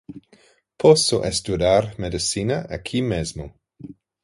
[0.81, 3.53] Posso estudar medicina aqui mesmo.